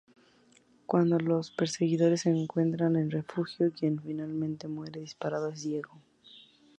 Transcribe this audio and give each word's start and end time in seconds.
Cuando 0.87 1.19
los 1.19 1.51
perseguidores 1.51 2.25
encuentran 2.25 2.95
el 2.95 3.11
refugio, 3.11 3.71
quien 3.71 4.01
finalmente 4.01 4.67
muere 4.67 4.99
disparado 5.01 5.49
es 5.49 5.61
Diego. 5.61 5.91